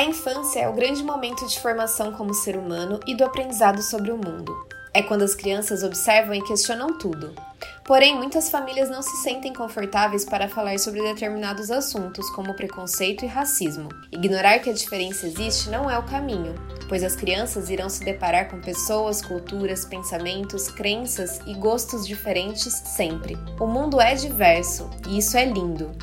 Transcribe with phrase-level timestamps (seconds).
[0.00, 4.10] A infância é o grande momento de formação como ser humano e do aprendizado sobre
[4.10, 4.66] o mundo.
[4.94, 7.34] É quando as crianças observam e questionam tudo.
[7.84, 13.28] Porém, muitas famílias não se sentem confortáveis para falar sobre determinados assuntos, como preconceito e
[13.28, 13.90] racismo.
[14.10, 16.54] Ignorar que a diferença existe não é o caminho,
[16.88, 23.36] pois as crianças irão se deparar com pessoas, culturas, pensamentos, crenças e gostos diferentes sempre.
[23.60, 25.94] O mundo é diverso e isso é lindo.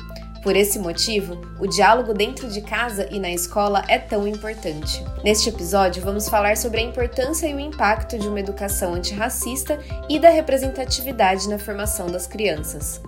[0.42, 5.04] Por esse motivo, o diálogo dentro de casa e na escola é tão importante.
[5.24, 10.18] Neste episódio, vamos falar sobre a importância e o impacto de uma educação antirracista e
[10.18, 13.02] da representatividade na formação das crianças.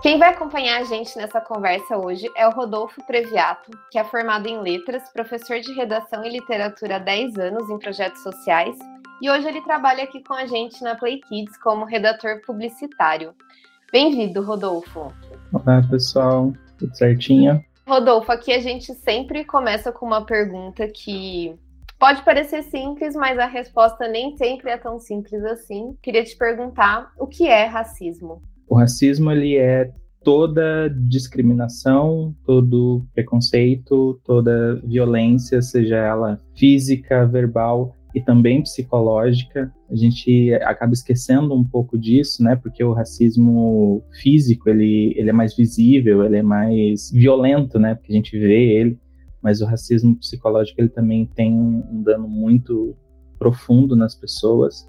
[0.00, 4.48] Quem vai acompanhar a gente nessa conversa hoje é o Rodolfo Previato, que é formado
[4.48, 8.76] em letras, professor de redação e literatura há 10 anos em projetos sociais
[9.22, 13.32] e hoje ele trabalha aqui com a gente na Play Kids como redator publicitário.
[13.92, 15.12] Bem-vindo, Rodolfo.
[15.52, 16.52] Olá, pessoal.
[16.76, 17.64] Tudo certinho?
[17.86, 21.54] Rodolfo, aqui a gente sempre começa com uma pergunta que
[22.00, 25.96] pode parecer simples, mas a resposta nem sempre é tão simples assim.
[26.02, 28.42] Queria te perguntar o que é racismo?
[28.68, 29.88] O racismo ele é
[30.24, 39.72] toda discriminação, todo preconceito, toda violência, seja ela física, verbal, e também psicológica.
[39.90, 42.56] A gente acaba esquecendo um pouco disso, né?
[42.56, 47.94] Porque o racismo físico, ele, ele é mais visível, ele é mais violento, né?
[47.94, 48.98] Porque a gente vê ele.
[49.42, 52.96] Mas o racismo psicológico, ele também tem um dano muito
[53.38, 54.86] profundo nas pessoas.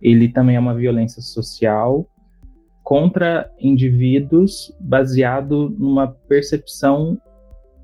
[0.00, 2.08] Ele também é uma violência social
[2.82, 7.20] contra indivíduos baseado numa percepção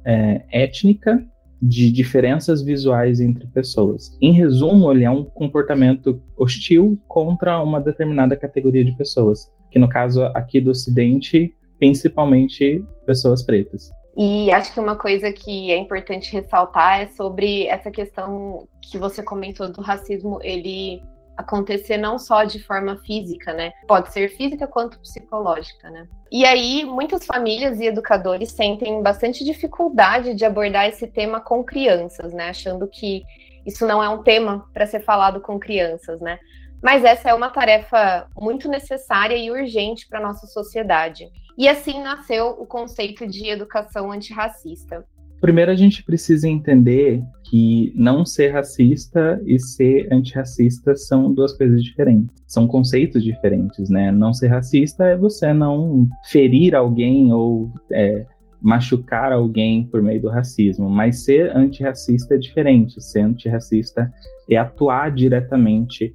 [0.05, 1.25] é, étnica
[1.61, 4.17] de diferenças visuais entre pessoas.
[4.21, 9.89] Em resumo, ele é um comportamento hostil contra uma determinada categoria de pessoas, que no
[9.89, 13.91] caso aqui do Ocidente, principalmente pessoas pretas.
[14.17, 19.23] E acho que uma coisa que é importante ressaltar é sobre essa questão que você
[19.23, 21.01] comentou do racismo, ele
[21.39, 23.73] acontecer não só de forma física, né?
[23.87, 26.09] Pode ser física quanto psicológica, né?
[26.33, 32.33] E aí, muitas famílias e educadores sentem bastante dificuldade de abordar esse tema com crianças,
[32.35, 32.49] né?
[32.49, 33.23] Achando que
[33.65, 36.41] isso não é um tema para ser falado com crianças, né?
[36.83, 41.31] Mas essa é uma tarefa muito necessária e urgente para a nossa sociedade.
[41.57, 45.05] E assim nasceu o conceito de educação antirracista.
[45.41, 51.83] Primeiro, a gente precisa entender que não ser racista e ser antirracista são duas coisas
[51.83, 52.35] diferentes.
[52.47, 54.11] São conceitos diferentes, né?
[54.11, 58.27] Não ser racista é você não ferir alguém ou é,
[58.61, 63.01] machucar alguém por meio do racismo, mas ser antirracista é diferente.
[63.01, 64.13] Ser antirracista
[64.51, 66.13] é atuar diretamente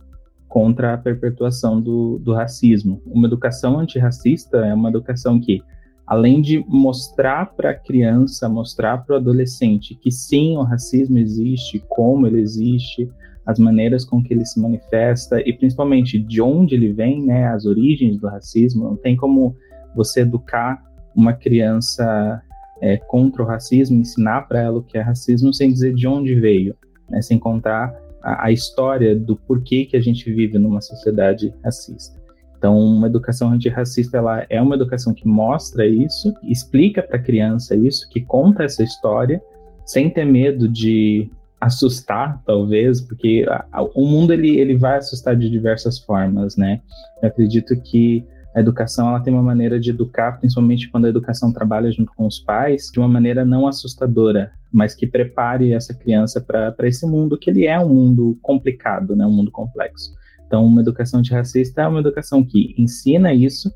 [0.50, 3.01] contra a perpetuação do, do racismo.
[3.07, 5.63] Uma educação antirracista é uma educação que
[6.05, 11.83] além de mostrar para a criança, mostrar para o adolescente que sim, o racismo existe,
[11.87, 13.09] como ele existe,
[13.45, 17.65] as maneiras com que ele se manifesta e principalmente de onde ele vem, né, as
[17.65, 18.85] origens do racismo.
[18.85, 19.55] Não tem como
[19.95, 20.81] você educar
[21.15, 22.41] uma criança
[22.81, 26.35] é, contra o racismo, ensinar para ela o que é racismo sem dizer de onde
[26.35, 26.75] veio,
[27.09, 32.22] né, sem contar a, a história do porquê que a gente vive numa sociedade racista.
[32.63, 37.75] Então, uma educação antirracista ela é uma educação que mostra isso, explica para a criança
[37.75, 39.44] isso, que conta essa história,
[39.85, 41.29] sem ter medo de
[41.59, 46.79] assustar, talvez, porque a, a, o mundo ele, ele vai assustar de diversas formas, né?
[47.22, 48.25] Eu acredito que
[48.56, 52.25] a educação ela tem uma maneira de educar, principalmente quando a educação trabalha junto com
[52.25, 57.38] os pais, de uma maneira não assustadora, mas que prepare essa criança para esse mundo
[57.38, 59.25] que ele é um mundo complicado, né?
[59.25, 60.13] Um mundo complexo.
[60.53, 63.73] Então, uma educação antirracista é uma educação que ensina isso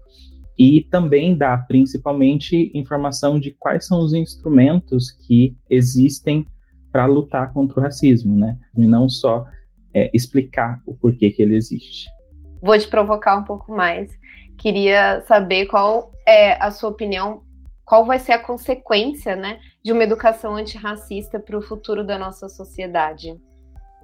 [0.56, 6.46] e também dá, principalmente, informação de quais são os instrumentos que existem
[6.92, 8.60] para lutar contra o racismo, né?
[8.78, 9.48] E não só
[9.92, 12.08] é, explicar o porquê que ele existe.
[12.62, 14.12] Vou te provocar um pouco mais.
[14.56, 17.42] Queria saber qual é a sua opinião,
[17.84, 22.48] qual vai ser a consequência, né, de uma educação antirracista para o futuro da nossa
[22.48, 23.36] sociedade.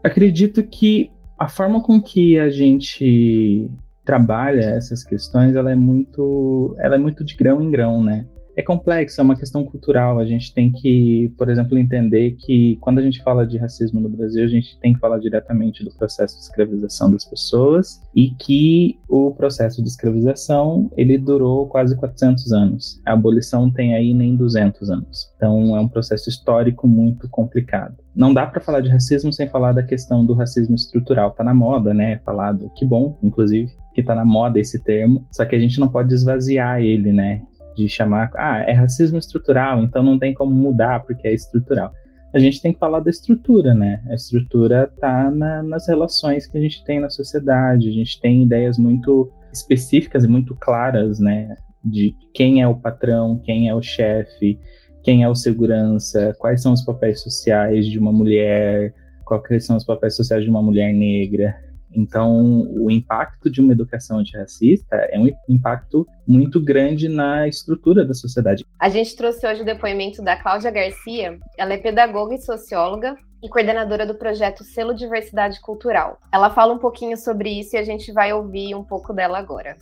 [0.03, 3.69] Acredito que a forma com que a gente
[4.05, 8.25] trabalha essas questões, ela é muito, ela é muito de grão em grão, né?
[8.55, 10.19] É complexo, é uma questão cultural.
[10.19, 14.09] A gente tem que, por exemplo, entender que quando a gente fala de racismo no
[14.09, 18.99] Brasil, a gente tem que falar diretamente do processo de escravização das pessoas e que
[19.09, 23.01] o processo de escravização ele durou quase 400 anos.
[23.05, 25.31] A abolição tem aí nem 200 anos.
[25.35, 27.95] Então é um processo histórico muito complicado.
[28.15, 31.31] Não dá para falar de racismo sem falar da questão do racismo estrutural.
[31.31, 32.19] Tá na moda, né?
[32.23, 35.25] Falado, que bom, inclusive, que tá na moda esse termo.
[35.31, 37.41] Só que a gente não pode esvaziar ele, né?
[37.75, 41.91] De chamar, ah, é racismo estrutural, então não tem como mudar porque é estrutural.
[42.33, 44.01] A gente tem que falar da estrutura, né?
[44.09, 47.87] A estrutura está na, nas relações que a gente tem na sociedade.
[47.87, 51.55] A gente tem ideias muito específicas e muito claras, né?
[51.85, 54.59] De quem é o patrão, quem é o chefe,
[55.03, 59.85] quem é o segurança, quais são os papéis sociais de uma mulher, quais são os
[59.85, 61.55] papéis sociais de uma mulher negra.
[61.95, 68.13] Então, o impacto de uma educação antirracista é um impacto muito grande na estrutura da
[68.13, 68.65] sociedade.
[68.79, 71.37] A gente trouxe hoje o depoimento da Cláudia Garcia.
[71.57, 76.19] Ela é pedagoga e socióloga e coordenadora do projeto Selo Diversidade Cultural.
[76.31, 79.77] Ela fala um pouquinho sobre isso e a gente vai ouvir um pouco dela agora.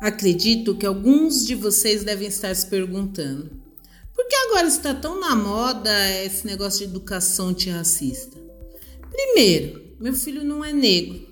[0.00, 3.50] Acredito que alguns de vocês devem estar se perguntando:
[4.14, 5.90] por que agora está tão na moda
[6.24, 8.36] esse negócio de educação antirracista?
[9.10, 11.28] Primeiro, meu filho não é negro.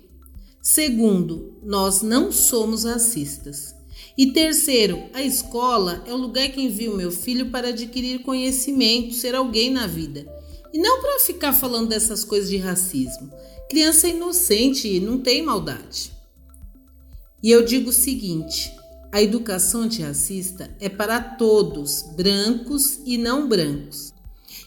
[0.61, 3.75] Segundo, nós não somos racistas.
[4.17, 9.35] E terceiro, a escola é o lugar que envio meu filho para adquirir conhecimento, ser
[9.35, 10.25] alguém na vida.
[10.71, 13.29] E não para ficar falando dessas coisas de racismo.
[13.69, 16.13] Criança é inocente, não tem maldade.
[17.43, 18.71] E eu digo o seguinte:
[19.11, 24.13] a educação antirracista é para todos, brancos e não brancos.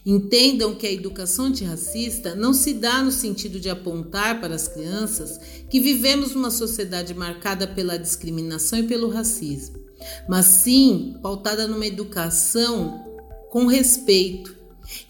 [0.06, 5.40] Entendam que a educação antirracista não se dá no sentido de apontar para as crianças
[5.70, 9.78] que vivemos numa sociedade marcada pela discriminação e pelo racismo,
[10.28, 13.02] mas sim pautada numa educação
[13.50, 14.54] com respeito,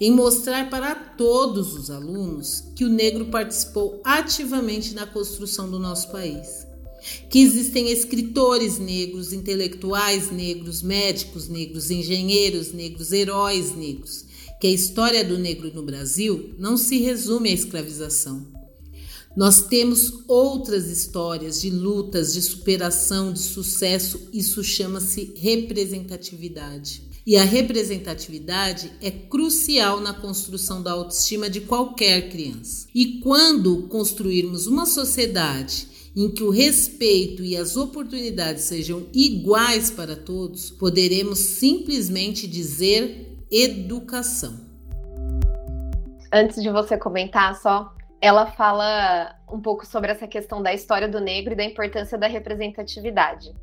[0.01, 6.13] em mostrar para todos os alunos que o negro participou ativamente na construção do nosso
[6.13, 6.65] país.
[7.29, 14.25] Que existem escritores negros, intelectuais negros, médicos negros, engenheiros negros, heróis negros
[14.61, 18.47] que a história do negro no Brasil não se resume à escravização.
[19.37, 27.03] Nós temos outras histórias de lutas, de superação, de sucesso, isso chama-se representatividade.
[27.27, 32.87] E a representatividade é crucial na construção da autoestima de qualquer criança.
[32.95, 40.15] E quando construirmos uma sociedade em que o respeito e as oportunidades sejam iguais para
[40.15, 44.55] todos, poderemos simplesmente dizer educação.
[46.33, 51.21] Antes de você comentar só, ela fala um pouco sobre essa questão da história do
[51.21, 53.55] negro e da importância da representatividade.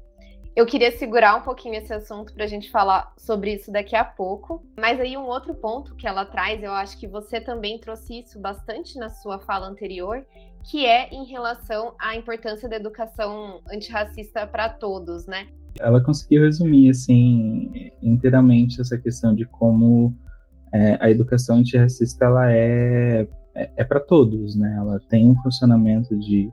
[0.54, 4.04] Eu queria segurar um pouquinho esse assunto para a gente falar sobre isso daqui a
[4.04, 4.62] pouco.
[4.78, 8.38] Mas aí um outro ponto que ela traz, eu acho que você também trouxe isso
[8.38, 10.26] bastante na sua fala anterior,
[10.70, 15.48] que é em relação à importância da educação antirracista para todos, né?
[15.80, 20.14] Ela conseguiu resumir assim inteiramente essa questão de como
[20.74, 24.76] é, a educação antirracista ela é é, é para todos, né?
[24.78, 26.52] Ela tem um funcionamento de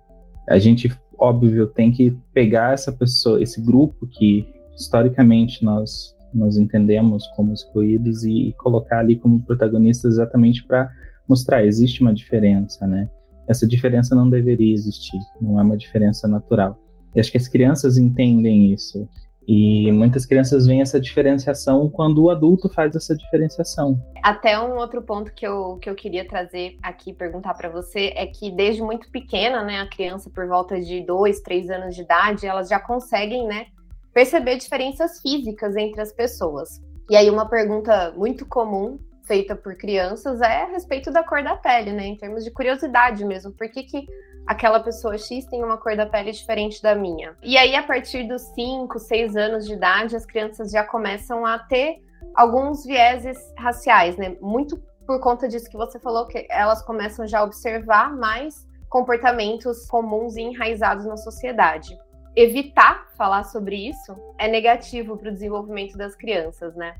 [0.48, 7.26] a gente óbvio tem que pegar essa pessoa, esse grupo que historicamente nós nós entendemos
[7.28, 10.90] como excluídos e colocar ali como protagonistas exatamente para
[11.26, 13.08] mostrar existe uma diferença, né?
[13.48, 16.78] Essa diferença não deveria existir, não é uma diferença natural.
[17.14, 19.08] E acho que as crianças entendem isso.
[19.50, 23.98] E muitas crianças veem essa diferenciação quando o adulto faz essa diferenciação.
[24.22, 28.26] Até um outro ponto que eu, que eu queria trazer aqui, perguntar para você, é
[28.26, 32.46] que desde muito pequena, né, a criança por volta de dois, três anos de idade,
[32.46, 33.68] elas já conseguem, né,
[34.12, 36.82] perceber diferenças físicas entre as pessoas.
[37.08, 38.98] E aí uma pergunta muito comum
[39.28, 43.24] feita por crianças é a respeito da cor da pele, né, em termos de curiosidade
[43.24, 43.52] mesmo.
[43.52, 44.06] Por que, que
[44.48, 47.36] aquela pessoa X tem uma cor da pele diferente da minha.
[47.42, 51.58] E aí, a partir dos 5, 6 anos de idade, as crianças já começam a
[51.58, 51.98] ter
[52.34, 54.36] alguns vieses raciais, né?
[54.40, 59.86] Muito por conta disso que você falou, que elas começam já a observar mais comportamentos
[59.86, 61.96] comuns e enraizados na sociedade.
[62.34, 66.94] Evitar falar sobre isso é negativo para o desenvolvimento das crianças, né?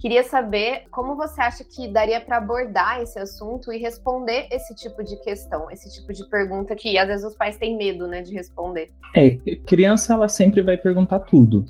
[0.00, 5.04] Queria saber como você acha que daria para abordar esse assunto e responder esse tipo
[5.04, 8.32] de questão, esse tipo de pergunta que às vezes os pais têm medo, né, de
[8.32, 8.90] responder.
[9.14, 11.66] É, criança ela sempre vai perguntar tudo.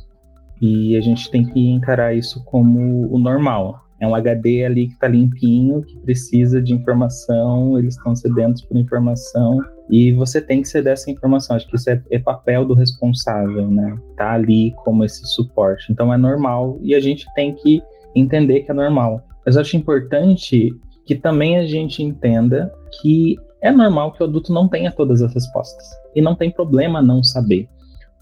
[0.62, 3.80] E a gente tem que encarar isso como o normal.
[3.98, 8.76] É um HD ali que está limpinho, que precisa de informação, eles estão sedentos por
[8.76, 9.58] informação,
[9.90, 11.56] e você tem que ceder essa informação.
[11.56, 13.98] Acho que isso é, é, papel do responsável, né?
[14.16, 15.90] Tá ali como esse suporte.
[15.90, 17.82] Então é normal e a gente tem que
[18.14, 19.22] entender que é normal.
[19.44, 20.74] Mas eu acho importante
[21.06, 25.34] que também a gente entenda que é normal que o adulto não tenha todas as
[25.34, 25.86] respostas.
[26.14, 27.68] E não tem problema não saber.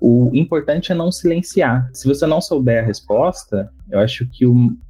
[0.00, 1.88] O importante é não silenciar.
[1.92, 4.44] Se você não souber a resposta, eu acho que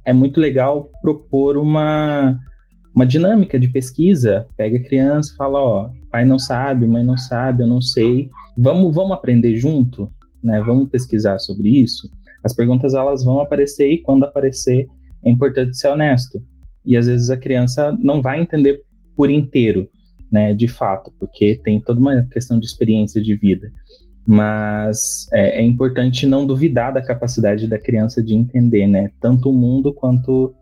[0.05, 2.39] é muito legal propor uma,
[2.93, 4.47] uma dinâmica de pesquisa.
[4.55, 8.29] Pega a criança e fala, ó, pai não sabe, mãe não sabe, eu não sei.
[8.57, 10.11] Vamos, vamos aprender junto,
[10.43, 10.61] né?
[10.61, 12.09] Vamos pesquisar sobre isso.
[12.43, 14.87] As perguntas elas vão aparecer e quando aparecer
[15.23, 16.41] é importante ser honesto.
[16.85, 18.81] E às vezes a criança não vai entender
[19.15, 19.89] por inteiro,
[20.31, 23.71] né, de fato, porque tem toda uma questão de experiência de vida.
[24.25, 29.53] Mas é, é importante não duvidar da capacidade da criança de entender, né, tanto o
[29.53, 30.53] mundo quanto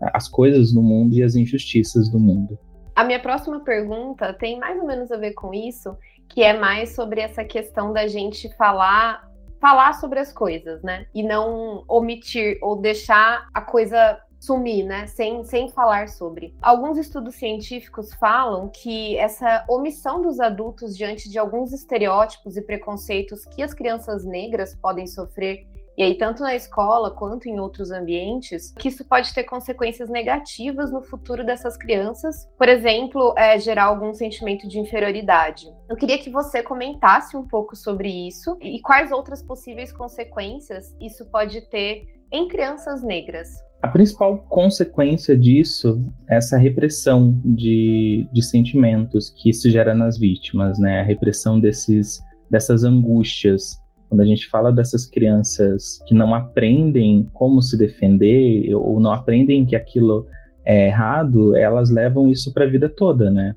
[0.00, 2.58] as coisas do mundo e as injustiças do mundo.
[2.94, 5.96] A minha próxima pergunta tem mais ou menos a ver com isso,
[6.28, 9.28] que é mais sobre essa questão da gente falar
[9.64, 11.06] falar sobre as coisas, né?
[11.14, 15.06] E não omitir ou deixar a coisa sumir, né?
[15.06, 16.54] Sem, sem falar sobre.
[16.60, 23.46] Alguns estudos científicos falam que essa omissão dos adultos diante de alguns estereótipos e preconceitos
[23.46, 25.66] que as crianças negras podem sofrer
[25.96, 30.90] e aí, tanto na escola quanto em outros ambientes, que isso pode ter consequências negativas
[30.90, 32.48] no futuro dessas crianças.
[32.58, 35.66] Por exemplo, é, gerar algum sentimento de inferioridade.
[35.88, 41.24] Eu queria que você comentasse um pouco sobre isso e quais outras possíveis consequências isso
[41.26, 43.48] pode ter em crianças negras.
[43.80, 50.78] A principal consequência disso é essa repressão de, de sentimentos que isso gera nas vítimas,
[50.78, 51.00] né?
[51.00, 52.20] A repressão desses,
[52.50, 53.78] dessas angústias
[54.14, 59.66] quando a gente fala dessas crianças que não aprendem como se defender ou não aprendem
[59.66, 60.24] que aquilo
[60.64, 63.56] é errado, elas levam isso para a vida toda, né?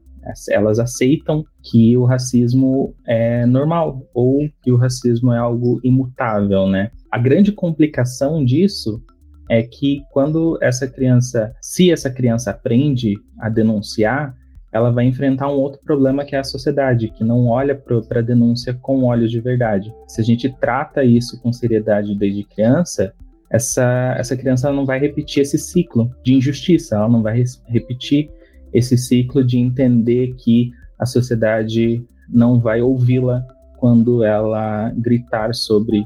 [0.50, 6.90] Elas aceitam que o racismo é normal ou que o racismo é algo imutável, né?
[7.12, 9.00] A grande complicação disso
[9.48, 14.36] é que quando essa criança, se essa criança aprende a denunciar,
[14.78, 18.24] ela vai enfrentar um outro problema que é a sociedade, que não olha para a
[18.24, 19.94] denúncia com olhos de verdade.
[20.08, 23.14] Se a gente trata isso com seriedade desde criança,
[23.50, 28.30] essa, essa criança não vai repetir esse ciclo de injustiça, ela não vai repetir
[28.72, 33.46] esse ciclo de entender que a sociedade não vai ouvi-la
[33.78, 36.06] quando ela gritar sobre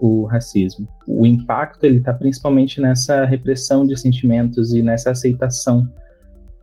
[0.00, 0.86] o racismo.
[1.08, 5.88] O impacto ele está principalmente nessa repressão de sentimentos e nessa aceitação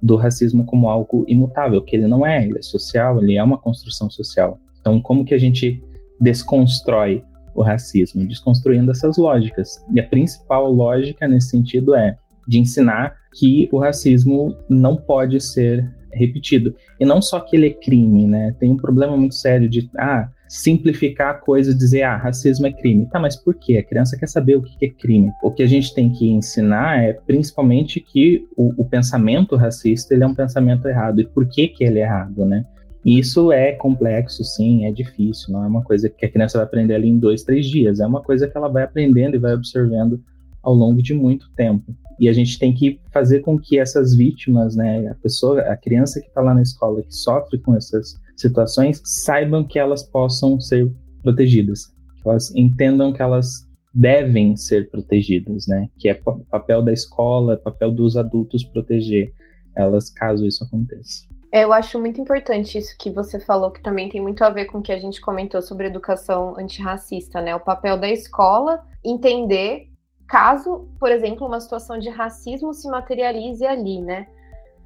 [0.01, 3.57] do racismo como algo imutável, que ele não é, ele é social, ele é uma
[3.57, 4.59] construção social.
[4.79, 5.83] Então, como que a gente
[6.19, 8.25] desconstrói o racismo?
[8.25, 9.83] Desconstruindo essas lógicas.
[9.93, 15.87] E a principal lógica nesse sentido é de ensinar que o racismo não pode ser
[16.11, 16.75] repetido.
[16.99, 18.55] E não só que ele é crime, né?
[18.59, 22.73] Tem um problema muito sério de, ah, simplificar a coisa e dizer, ah, racismo é
[22.73, 23.05] crime.
[23.05, 23.77] Tá, mas por quê?
[23.77, 25.31] A criança quer saber o que é crime.
[25.43, 30.23] O que a gente tem que ensinar é principalmente que o, o pensamento racista ele
[30.23, 31.21] é um pensamento errado.
[31.21, 32.65] E por que, que ele é errado, né?
[33.05, 35.53] Isso é complexo, sim, é difícil.
[35.53, 37.99] Não é uma coisa que a criança vai aprender ali em dois, três dias.
[37.99, 40.19] É uma coisa que ela vai aprendendo e vai observando
[40.63, 41.95] ao longo de muito tempo.
[42.19, 46.19] E a gente tem que fazer com que essas vítimas, né, a pessoa, a criança
[46.19, 50.91] que está lá na escola que sofre com essas situações, saibam que elas possam ser
[51.21, 51.87] protegidas,
[52.21, 55.89] que elas entendam que elas devem ser protegidas, né?
[55.97, 59.33] Que é papel da escola, papel dos adultos proteger
[59.75, 61.27] elas caso isso aconteça.
[61.51, 64.65] É, eu acho muito importante isso que você falou, que também tem muito a ver
[64.65, 67.55] com o que a gente comentou sobre educação antirracista, né?
[67.55, 69.89] O papel da escola entender
[70.27, 74.27] caso, por exemplo, uma situação de racismo se materialize ali, né?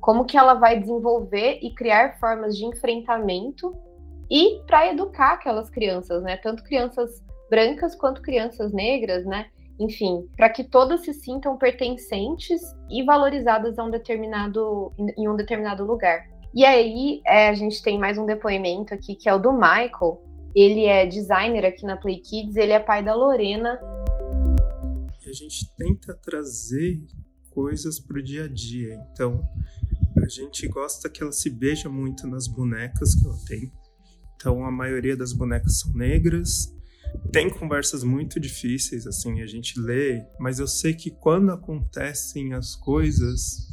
[0.03, 3.73] Como que ela vai desenvolver e criar formas de enfrentamento
[4.29, 6.37] e para educar aquelas crianças, né?
[6.37, 9.47] Tanto crianças brancas quanto crianças negras, né?
[9.79, 15.85] Enfim, para que todas se sintam pertencentes e valorizadas a um determinado, em um determinado
[15.85, 16.27] lugar.
[16.53, 20.21] E aí, é, a gente tem mais um depoimento aqui, que é o do Michael.
[20.53, 23.79] Ele é designer aqui na Play Kids, ele é pai da Lorena,
[25.33, 27.01] a gente tenta trazer
[27.49, 28.99] coisas para o dia a dia.
[29.11, 29.43] Então,
[30.23, 33.71] a gente gosta que ela se beija muito nas bonecas que ela tem.
[34.35, 36.73] Então, a maioria das bonecas são negras.
[37.31, 42.75] Tem conversas muito difíceis, assim, a gente lê, mas eu sei que quando acontecem as
[42.75, 43.67] coisas,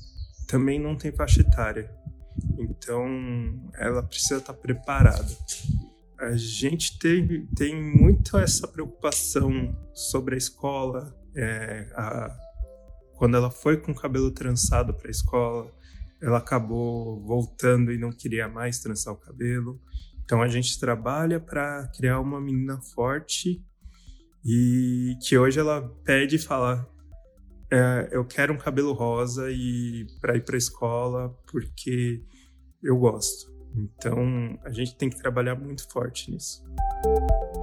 [0.47, 1.91] também não tem faixa etária.
[2.59, 3.07] Então,
[3.75, 5.37] ela precisa estar preparada.
[6.19, 12.37] A gente tem, tem muito essa preocupação sobre a escola, é, a,
[13.15, 15.73] quando ela foi com o cabelo trançado para a escola,
[16.23, 19.81] ela acabou voltando e não queria mais trançar o cabelo.
[20.25, 23.63] Então a gente trabalha para criar uma menina forte
[24.45, 26.89] e que hoje ela pede e fala:
[27.71, 32.23] é, eu quero um cabelo rosa e para ir para escola porque
[32.83, 33.51] eu gosto.
[33.75, 36.63] Então a gente tem que trabalhar muito forte nisso.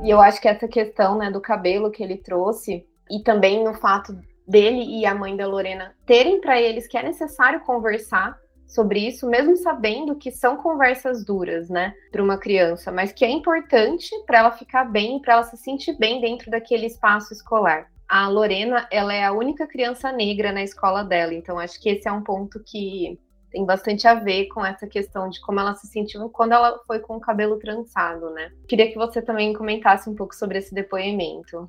[0.04, 3.74] E eu acho que essa questão né, do cabelo que ele trouxe e também no
[3.74, 9.00] fato dele e a mãe da Lorena terem para eles que é necessário conversar sobre
[9.08, 14.10] isso, mesmo sabendo que são conversas duras, né, para uma criança, mas que é importante
[14.26, 17.90] para ela ficar bem, para ela se sentir bem dentro daquele espaço escolar.
[18.10, 22.08] a Lorena, ela é a única criança negra na escola dela, então acho que esse
[22.08, 23.20] é um ponto que
[23.52, 27.00] tem bastante a ver com essa questão de como ela se sentiu quando ela foi
[27.00, 28.52] com o cabelo trançado, né?
[28.68, 31.68] Queria que você também comentasse um pouco sobre esse depoimento.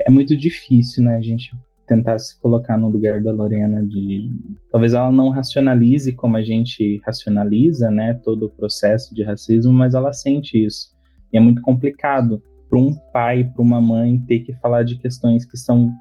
[0.00, 1.52] É muito difícil, né, a gente
[1.86, 4.30] tentar se colocar no lugar da Lorena de
[4.70, 9.94] talvez ela não racionalize como a gente racionaliza, né, todo o processo de racismo, mas
[9.94, 10.94] ela sente isso.
[11.32, 15.44] E é muito complicado para um pai, para uma mãe ter que falar de questões
[15.44, 15.92] que são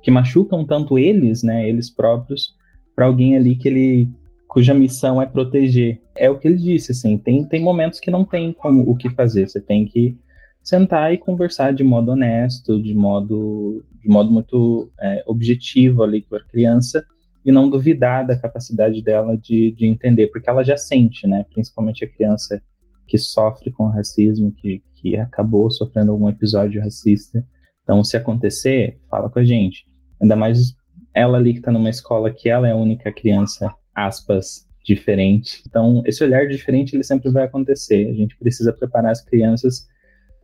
[0.00, 2.54] que machucam tanto eles, né, eles próprios,
[2.94, 4.08] para alguém ali que ele
[4.46, 6.00] cuja missão é proteger.
[6.16, 9.10] É o que ele disse, assim, tem tem momentos que não tem como o que
[9.10, 10.16] fazer, você tem que
[10.62, 16.36] sentar e conversar de modo honesto, de modo de modo muito é, objetivo ali com
[16.36, 17.04] a criança
[17.44, 22.04] e não duvidar da capacidade dela de, de entender, porque ela já sente, né, principalmente
[22.04, 22.62] a criança
[23.06, 27.44] que sofre com racismo, que, que acabou sofrendo algum episódio racista.
[27.82, 29.86] Então, se acontecer, fala com a gente.
[30.20, 30.74] Ainda mais
[31.14, 35.62] ela ali que está numa escola que ela é a única criança, aspas, diferente.
[35.66, 38.08] Então, esse olhar diferente ele sempre vai acontecer.
[38.08, 39.86] A gente precisa preparar as crianças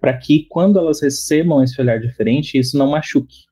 [0.05, 3.47] para que quando elas recebam esse olhar diferente, isso não machuque.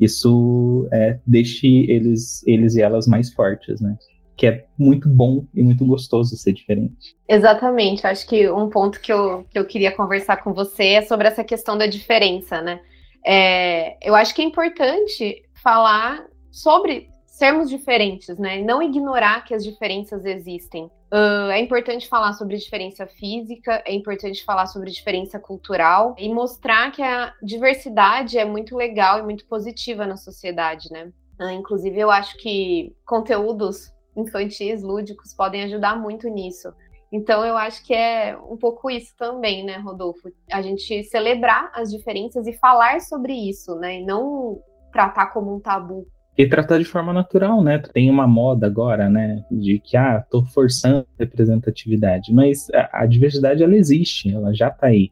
[0.00, 3.94] Isso é, deixe eles, eles e elas mais fortes, né?
[4.34, 7.14] que é muito bom e muito gostoso ser diferente.
[7.28, 8.06] Exatamente.
[8.06, 11.44] Acho que um ponto que eu, que eu queria conversar com você é sobre essa
[11.44, 12.80] questão da diferença, né?
[13.24, 18.62] É, eu acho que é importante falar sobre sermos diferentes, né?
[18.62, 20.90] Não ignorar que as diferenças existem.
[21.12, 26.90] Uh, é importante falar sobre diferença física, é importante falar sobre diferença cultural e mostrar
[26.90, 31.12] que a diversidade é muito legal e muito positiva na sociedade, né?
[31.38, 36.72] Uh, inclusive, eu acho que conteúdos infantis, lúdicos, podem ajudar muito nisso.
[37.12, 40.32] Então, eu acho que é um pouco isso também, né, Rodolfo?
[40.50, 44.00] A gente celebrar as diferenças e falar sobre isso, né?
[44.00, 46.06] E não tratar como um tabu.
[46.36, 47.78] E tratar de forma natural, né?
[47.78, 49.44] Tem uma moda agora, né?
[49.50, 52.32] De que, ah, tô forçando representatividade.
[52.32, 55.10] Mas a, a diversidade, ela existe, ela já tá aí.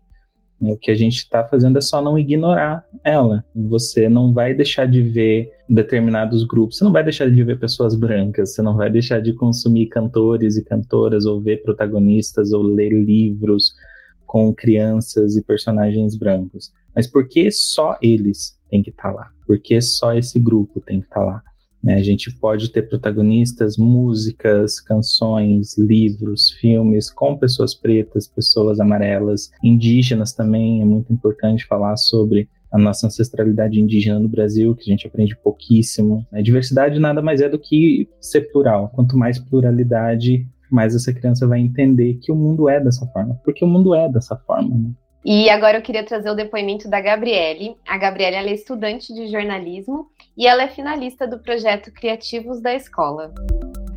[0.60, 3.42] O que a gente está fazendo é só não ignorar ela.
[3.54, 7.94] Você não vai deixar de ver determinados grupos, você não vai deixar de ver pessoas
[7.94, 12.90] brancas, você não vai deixar de consumir cantores e cantoras, ou ver protagonistas, ou ler
[12.90, 13.72] livros
[14.26, 16.70] com crianças e personagens brancos.
[16.94, 19.30] Mas por que só eles têm que estar tá lá?
[19.46, 21.42] Por que só esse grupo tem que estar tá lá?
[21.82, 21.94] Né?
[21.94, 30.32] A gente pode ter protagonistas, músicas, canções, livros, filmes com pessoas pretas, pessoas amarelas, indígenas
[30.32, 30.82] também.
[30.82, 35.36] É muito importante falar sobre a nossa ancestralidade indígena no Brasil, que a gente aprende
[35.36, 36.24] pouquíssimo.
[36.32, 38.90] A diversidade nada mais é do que ser plural.
[38.94, 43.64] Quanto mais pluralidade, mais essa criança vai entender que o mundo é dessa forma, porque
[43.64, 44.76] o mundo é dessa forma.
[44.76, 44.90] Né?
[45.22, 47.76] E agora eu queria trazer o depoimento da Gabriele.
[47.86, 53.30] A Gabriele é estudante de jornalismo e ela é finalista do projeto Criativos da Escola.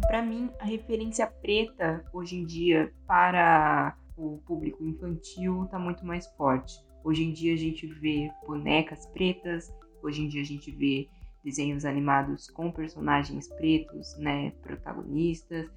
[0.02, 6.28] Para mim, a referência preta hoje em dia para o público infantil está muito mais
[6.36, 6.74] forte.
[7.06, 11.08] Hoje em dia a gente vê bonecas pretas, hoje em dia a gente vê
[11.42, 15.70] desenhos animados com personagens pretos, né, protagonistas,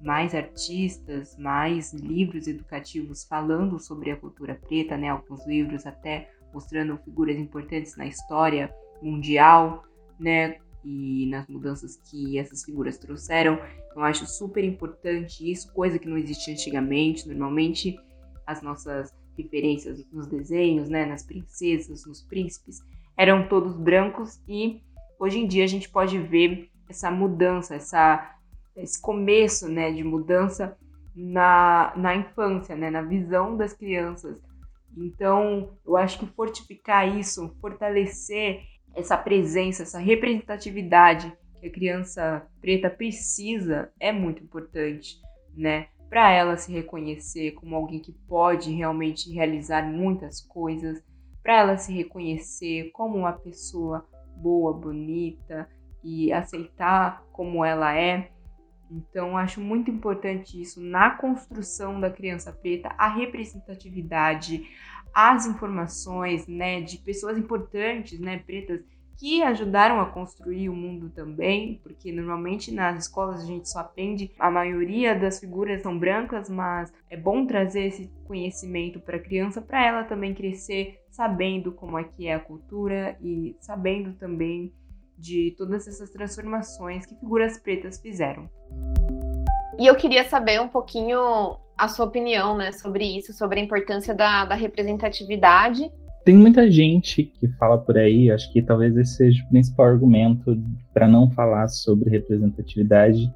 [0.00, 5.08] mais artistas, mais livros educativos falando sobre a cultura preta, né?
[5.08, 9.84] Alguns livros até mostrando figuras importantes na história mundial,
[10.18, 10.58] né?
[10.84, 13.58] E nas mudanças que essas figuras trouxeram.
[13.90, 17.26] Então, acho super importante isso, coisa que não existia antigamente.
[17.26, 17.98] Normalmente,
[18.46, 21.04] as nossas referências nos desenhos, né?
[21.04, 22.78] Nas princesas, nos príncipes,
[23.16, 24.80] eram todos brancos e
[25.18, 28.37] hoje em dia a gente pode ver essa mudança, essa
[28.82, 30.76] esse começo né, de mudança
[31.14, 34.40] na, na infância, né, na visão das crianças.
[34.96, 38.62] Então, eu acho que fortificar isso, fortalecer
[38.94, 45.20] essa presença, essa representatividade que a criança preta precisa é muito importante,
[45.54, 45.88] né?
[46.08, 51.02] Para ela se reconhecer como alguém que pode realmente realizar muitas coisas,
[51.42, 55.68] para ela se reconhecer como uma pessoa boa, bonita
[56.02, 58.30] e aceitar como ela é.
[58.90, 64.68] Então, acho muito importante isso na construção da criança preta, a representatividade,
[65.14, 68.80] as informações, né, de pessoas importantes, né, pretas,
[69.18, 74.30] que ajudaram a construir o mundo também, porque normalmente nas escolas a gente só aprende,
[74.38, 79.60] a maioria das figuras são brancas, mas é bom trazer esse conhecimento para a criança,
[79.60, 84.72] para ela também crescer sabendo como é que é a cultura e sabendo também
[85.18, 88.48] de todas essas transformações que figuras pretas fizeram.
[89.78, 91.18] E eu queria saber um pouquinho
[91.76, 95.90] a sua opinião né, sobre isso, sobre a importância da, da representatividade.
[96.24, 100.60] Tem muita gente que fala por aí, acho que talvez esse seja o principal argumento
[100.92, 103.32] para não falar sobre representatividade,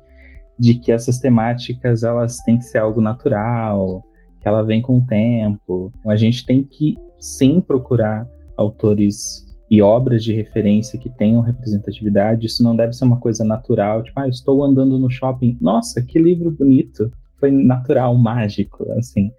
[0.58, 4.04] de que essas temáticas elas têm que ser algo natural,
[4.40, 5.92] que ela vem com o tempo.
[6.06, 12.44] A gente tem que sim procurar autores e obras de referência que tenham representatividade.
[12.44, 16.18] Isso não deve ser uma coisa natural, tipo, ah, estou andando no shopping, nossa, que
[16.18, 17.10] livro bonito.
[17.40, 19.32] Foi natural, mágico, assim.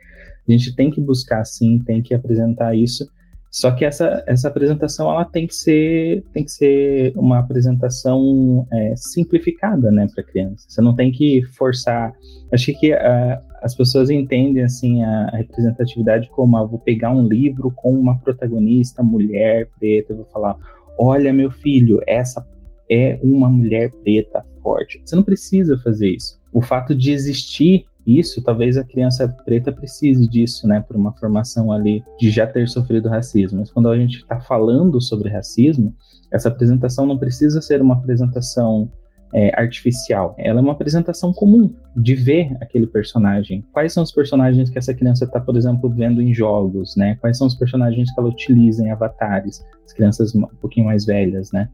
[0.49, 3.07] A gente tem que buscar sim, tem que apresentar isso
[3.53, 8.95] só que essa, essa apresentação ela tem que ser tem que ser uma apresentação é,
[8.95, 10.65] simplificada, né, para criança.
[10.67, 12.11] Você não tem que forçar.
[12.51, 17.27] Acho que uh, as pessoas entendem assim a, a representatividade como ah, vou pegar um
[17.27, 20.57] livro com uma protagonista mulher preta, vou falar,
[20.97, 22.43] olha meu filho, essa
[22.89, 24.99] é uma mulher preta forte.
[25.05, 26.41] Você não precisa fazer isso.
[26.51, 31.71] O fato de existir isso, talvez a criança preta precise disso, né, por uma formação
[31.71, 33.59] ali de já ter sofrido racismo.
[33.59, 35.95] Mas quando a gente está falando sobre racismo,
[36.31, 38.91] essa apresentação não precisa ser uma apresentação
[39.33, 40.35] é, artificial.
[40.37, 43.65] Ela é uma apresentação comum de ver aquele personagem.
[43.71, 47.15] Quais são os personagens que essa criança está, por exemplo, vendo em jogos, né?
[47.19, 49.65] Quais são os personagens que ela utiliza em avatares?
[49.85, 51.67] As crianças um pouquinho mais velhas, né?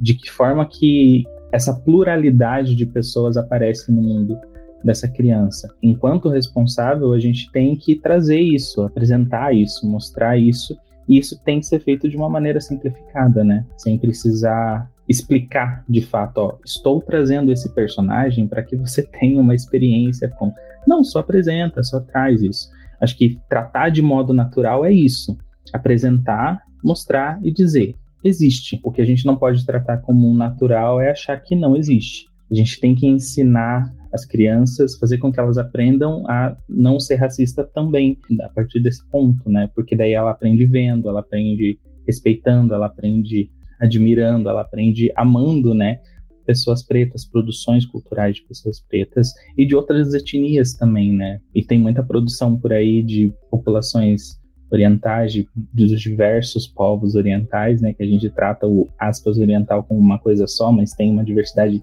[0.00, 4.38] De que forma que essa pluralidade de pessoas aparece no mundo
[4.86, 5.68] dessa criança.
[5.82, 11.60] Enquanto responsável, a gente tem que trazer isso, apresentar isso, mostrar isso, e isso tem
[11.60, 13.66] que ser feito de uma maneira simplificada, né?
[13.76, 19.54] Sem precisar explicar de fato, ó, estou trazendo esse personagem para que você tenha uma
[19.54, 20.52] experiência com.
[20.86, 22.68] Não, só apresenta, só traz isso.
[23.00, 25.36] Acho que tratar de modo natural é isso.
[25.72, 27.94] Apresentar, mostrar e dizer.
[28.24, 28.80] Existe.
[28.82, 32.26] O que a gente não pode tratar como natural é achar que não existe.
[32.50, 37.16] A gente tem que ensinar as crianças, fazer com que elas aprendam a não ser
[37.16, 39.70] racista também, a partir desse ponto, né?
[39.74, 46.00] Porque daí ela aprende vendo, ela aprende respeitando, ela aprende admirando, ela aprende amando, né?
[46.46, 51.40] Pessoas pretas, produções culturais de pessoas pretas e de outras etnias também, né?
[51.54, 57.92] E tem muita produção por aí de populações orientais, de, dos diversos povos orientais, né?
[57.92, 61.82] Que a gente trata o aspas oriental como uma coisa só, mas tem uma diversidade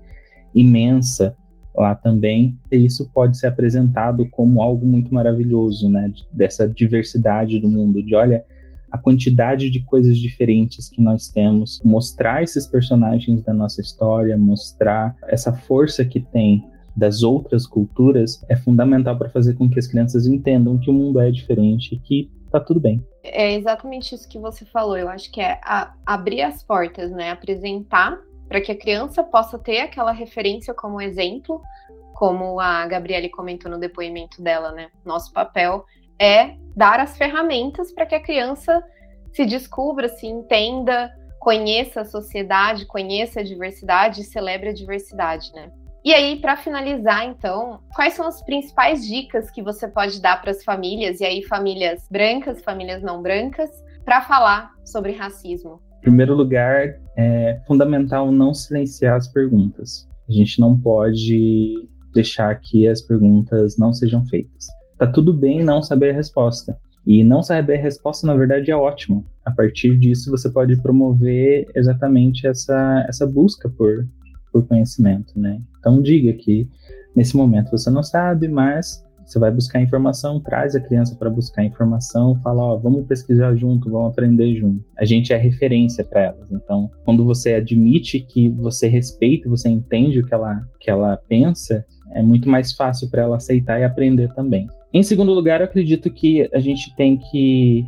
[0.53, 1.35] imensa
[1.75, 6.11] lá também, e isso pode ser apresentado como algo muito maravilhoso, né?
[6.31, 8.45] Dessa diversidade do mundo, de olha
[8.91, 15.15] a quantidade de coisas diferentes que nós temos, mostrar esses personagens da nossa história, mostrar
[15.27, 16.63] essa força que tem
[16.95, 21.19] das outras culturas é fundamental para fazer com que as crianças entendam que o mundo
[21.19, 23.03] é diferente e que tá tudo bem.
[23.23, 24.95] É exatamente isso que você falou.
[24.95, 25.59] Eu acho que é
[26.05, 27.31] abrir as portas, né?
[27.31, 28.19] Apresentar
[28.53, 31.59] para que a criança possa ter aquela referência como exemplo,
[32.13, 34.89] como a Gabriele comentou no depoimento dela, né?
[35.03, 35.83] Nosso papel
[36.19, 38.83] é dar as ferramentas para que a criança
[39.31, 45.71] se descubra, se entenda, conheça a sociedade, conheça a diversidade e celebre a diversidade, né?
[46.05, 50.51] E aí, para finalizar, então, quais são as principais dicas que você pode dar para
[50.51, 53.71] as famílias, e aí famílias brancas, famílias não brancas,
[54.05, 55.81] para falar sobre racismo?
[56.03, 60.07] primeiro lugar, é fundamental não silenciar as perguntas.
[60.27, 64.67] A gente não pode deixar que as perguntas não sejam feitas.
[64.97, 66.77] Tá tudo bem não saber a resposta.
[67.05, 69.25] E não saber a resposta, na verdade, é ótimo.
[69.43, 74.07] A partir disso, você pode promover exatamente essa, essa busca por,
[74.51, 75.61] por conhecimento, né?
[75.79, 76.67] Então, diga que
[77.13, 81.63] nesse momento você não sabe, mas você vai buscar informação, traz a criança para buscar
[81.63, 84.83] informação, fala, ó, vamos pesquisar junto, vamos aprender junto.
[84.97, 86.51] A gente é referência para elas.
[86.51, 91.85] Então, quando você admite que você respeita, você entende o que ela, que ela pensa,
[92.11, 94.67] é muito mais fácil para ela aceitar e aprender também.
[94.93, 97.85] Em segundo lugar, eu acredito que a gente tem que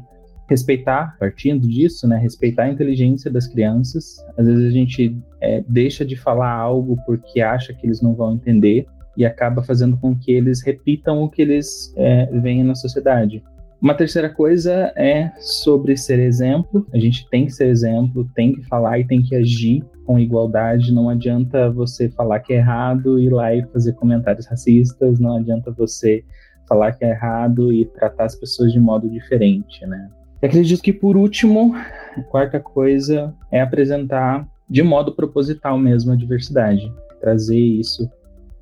[0.50, 4.18] respeitar, partindo disso, né, respeitar a inteligência das crianças.
[4.38, 8.34] Às vezes a gente é, deixa de falar algo porque acha que eles não vão
[8.34, 8.86] entender
[9.18, 13.44] e acaba fazendo com que eles repitam o que eles é, veem na sociedade.
[13.82, 16.88] Uma terceira coisa é sobre ser exemplo.
[16.94, 20.94] A gente tem que ser exemplo, tem que falar e tem que agir com igualdade.
[20.94, 25.20] Não adianta você falar que é errado e ir lá e fazer comentários racistas.
[25.20, 26.24] Não adianta você
[26.68, 30.10] falar que é errado e tratar as pessoas de modo diferente, né?
[30.42, 36.16] Eu acredito que por último, a quarta coisa é apresentar de modo proposital mesmo a
[36.16, 38.10] diversidade, trazer isso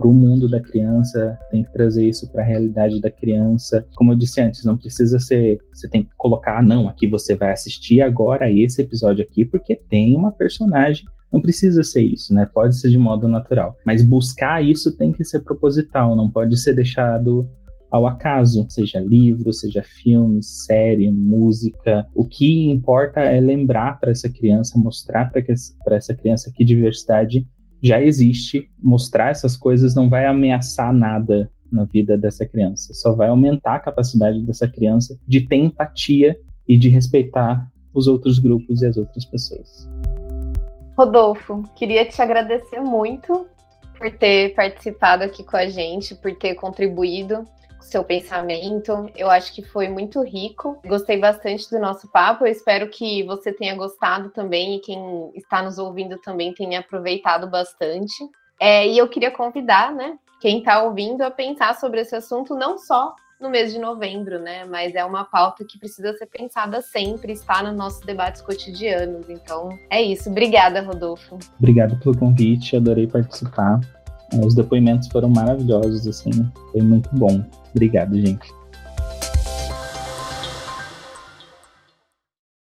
[0.03, 3.87] para o mundo da criança, tem que trazer isso para a realidade da criança.
[3.95, 7.35] Como eu disse antes, não precisa ser, você tem que colocar, ah, não, aqui você
[7.35, 12.47] vai assistir agora esse episódio aqui porque tem uma personagem não precisa ser isso, né?
[12.53, 13.75] Pode ser de modo natural.
[13.83, 17.49] Mas buscar isso tem que ser proposital, não pode ser deixado
[17.89, 22.05] ao acaso, seja livro, seja filme, série, música.
[22.13, 27.47] O que importa é lembrar para essa criança, mostrar para essa criança que diversidade
[27.83, 28.71] já existe.
[28.81, 33.79] Mostrar essas coisas não vai ameaçar nada na vida dessa criança, só vai aumentar a
[33.79, 39.25] capacidade dessa criança de ter empatia e de respeitar os outros grupos e as outras
[39.25, 39.89] pessoas.
[40.95, 43.47] Rodolfo, queria te agradecer muito
[43.97, 47.47] por ter participado aqui com a gente, por ter contribuído
[47.83, 49.09] seu pensamento.
[49.15, 50.79] Eu acho que foi muito rico.
[50.85, 52.45] Gostei bastante do nosso papo.
[52.45, 57.49] Eu espero que você tenha gostado também e quem está nos ouvindo também tenha aproveitado
[57.49, 58.13] bastante.
[58.59, 62.77] É, e eu queria convidar, né, quem está ouvindo a pensar sobre esse assunto não
[62.77, 64.63] só no mês de novembro, né?
[64.65, 69.29] Mas é uma pauta que precisa ser pensada sempre, está nos nossos debates cotidianos.
[69.29, 70.29] Então, é isso.
[70.29, 71.37] Obrigada, Rodolfo.
[71.59, 73.81] Obrigado pelo convite, adorei participar.
[74.41, 76.31] Os depoimentos foram maravilhosos, assim,
[76.71, 77.43] foi muito bom.
[77.71, 78.62] Obrigado, gente.